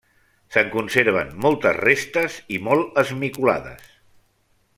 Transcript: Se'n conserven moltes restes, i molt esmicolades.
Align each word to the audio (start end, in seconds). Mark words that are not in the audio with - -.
Se'n 0.53 0.71
conserven 0.75 1.29
moltes 1.47 1.77
restes, 1.83 2.39
i 2.57 2.61
molt 2.69 2.99
esmicolades. 3.03 3.93